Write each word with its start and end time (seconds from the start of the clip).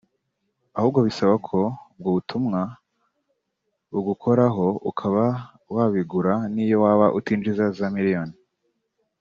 ahubwo 0.77 0.99
bisaba 1.07 1.33
ko 1.47 1.59
ubwo 1.95 2.09
butumwa 2.17 2.61
bugukoraho 3.91 4.65
ukaba 4.89 5.23
wabigura 5.75 6.33
niyo 6.53 6.77
waba 6.83 7.07
utinjiza 7.17 7.65
za 7.79 7.87
miliyoni 7.95 8.35